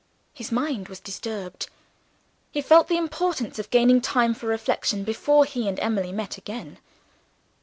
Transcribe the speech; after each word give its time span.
His 0.33 0.51
mind 0.51 0.87
was 0.89 0.99
disturbed: 0.99 1.69
he 2.51 2.63
felt 2.63 2.87
the 2.87 2.97
importance 2.97 3.59
of 3.59 3.69
gaining 3.69 4.01
time 4.01 4.33
for 4.33 4.47
reflection 4.47 5.03
before 5.03 5.45
he 5.45 5.67
and 5.67 5.79
Emily 5.79 6.11
met 6.11 6.39
again. 6.39 6.79